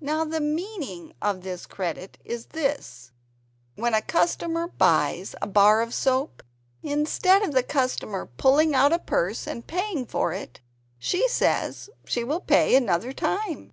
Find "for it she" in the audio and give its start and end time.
10.06-11.26